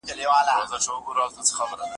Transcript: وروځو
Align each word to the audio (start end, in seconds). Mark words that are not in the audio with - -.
وروځو 0.07 1.85